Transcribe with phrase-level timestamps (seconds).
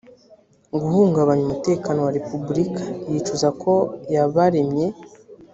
[0.81, 3.73] guhungabanya umutekano wa repubulika yicuza ko
[4.13, 4.87] yabaremye